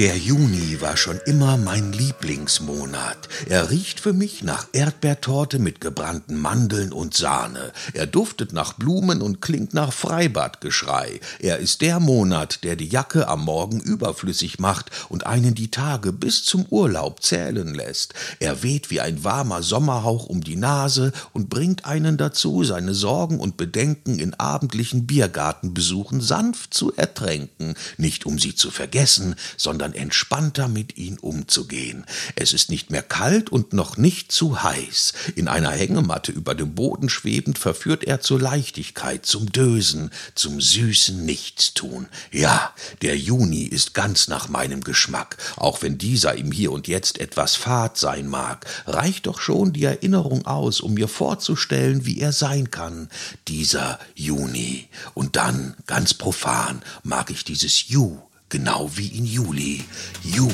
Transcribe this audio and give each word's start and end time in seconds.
Der 0.00 0.16
Juni 0.16 0.80
war 0.80 0.96
schon 0.96 1.20
immer 1.26 1.58
mein 1.58 1.92
Lieblingsmonat. 1.92 3.28
Er 3.50 3.68
riecht 3.68 4.00
für 4.00 4.14
mich 4.14 4.42
nach 4.42 4.66
Erdbeertorte 4.72 5.58
mit 5.58 5.82
gebrannten 5.82 6.40
Mandeln 6.40 6.94
und 6.94 7.12
Sahne. 7.12 7.70
Er 7.92 8.06
duftet 8.06 8.54
nach 8.54 8.72
Blumen 8.72 9.20
und 9.20 9.42
klingt 9.42 9.74
nach 9.74 9.92
Freibadgeschrei. 9.92 11.20
Er 11.38 11.58
ist 11.58 11.82
der 11.82 12.00
Monat, 12.00 12.64
der 12.64 12.76
die 12.76 12.88
Jacke 12.88 13.28
am 13.28 13.44
Morgen 13.44 13.78
überflüssig 13.78 14.58
macht 14.58 14.90
und 15.10 15.26
einen 15.26 15.54
die 15.54 15.70
Tage 15.70 16.14
bis 16.14 16.44
zum 16.46 16.64
Urlaub 16.70 17.22
zählen 17.22 17.74
lässt. 17.74 18.14
Er 18.38 18.62
weht 18.62 18.90
wie 18.90 19.02
ein 19.02 19.22
warmer 19.22 19.62
Sommerhauch 19.62 20.24
um 20.24 20.40
die 20.40 20.56
Nase 20.56 21.12
und 21.34 21.50
bringt 21.50 21.84
einen 21.84 22.16
dazu, 22.16 22.64
seine 22.64 22.94
Sorgen 22.94 23.38
und 23.38 23.58
Bedenken 23.58 24.18
in 24.18 24.32
abendlichen 24.32 25.06
Biergartenbesuchen 25.06 26.22
sanft 26.22 26.72
zu 26.72 26.90
ertränken, 26.96 27.74
nicht 27.98 28.24
um 28.24 28.38
sie 28.38 28.54
zu 28.54 28.70
vergessen, 28.70 29.34
sondern 29.58 29.89
sondern 29.90 29.94
entspannter 29.94 30.68
mit 30.68 30.96
ihnen 30.96 31.18
umzugehen. 31.18 32.04
Es 32.36 32.52
ist 32.52 32.70
nicht 32.70 32.90
mehr 32.90 33.02
kalt 33.02 33.50
und 33.50 33.72
noch 33.72 33.96
nicht 33.96 34.32
zu 34.32 34.62
heiß. 34.62 35.12
In 35.36 35.48
einer 35.48 35.70
Hängematte 35.70 36.32
über 36.32 36.54
dem 36.54 36.74
Boden 36.74 37.08
schwebend 37.08 37.58
verführt 37.58 38.04
er 38.04 38.20
zur 38.20 38.40
Leichtigkeit, 38.40 39.26
zum 39.26 39.50
Dösen, 39.52 40.10
zum 40.34 40.60
süßen 40.60 41.24
Nichtstun. 41.24 42.06
Ja, 42.32 42.72
der 43.02 43.16
Juni 43.16 43.64
ist 43.64 43.94
ganz 43.94 44.28
nach 44.28 44.48
meinem 44.48 44.82
Geschmack, 44.82 45.36
auch 45.56 45.82
wenn 45.82 45.98
dieser 45.98 46.34
im 46.34 46.52
Hier 46.52 46.72
und 46.72 46.88
Jetzt 46.88 47.18
etwas 47.18 47.56
fad 47.56 47.96
sein 47.96 48.28
mag, 48.28 48.66
reicht 48.86 49.26
doch 49.26 49.40
schon 49.40 49.72
die 49.72 49.84
Erinnerung 49.84 50.46
aus, 50.46 50.80
um 50.80 50.94
mir 50.94 51.08
vorzustellen, 51.08 52.06
wie 52.06 52.20
er 52.20 52.32
sein 52.32 52.70
kann, 52.70 53.08
dieser 53.48 53.98
Juni. 54.14 54.88
Und 55.14 55.36
dann, 55.36 55.74
ganz 55.86 56.14
profan, 56.14 56.82
mag 57.02 57.30
ich 57.30 57.44
dieses 57.44 57.88
Ju 57.88 58.18
genau 58.50 58.90
wie 58.96 59.16
in 59.16 59.24
Juli. 59.24 59.84
Ju, 60.22 60.50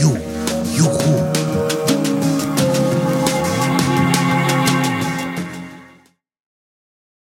Ju. 0.00 0.05